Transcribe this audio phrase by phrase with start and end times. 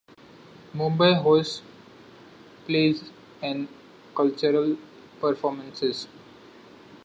[0.75, 1.61] Mumbai hosts
[2.65, 3.11] plays
[3.43, 3.67] and
[4.15, 4.75] cultural
[5.19, 6.07] performances.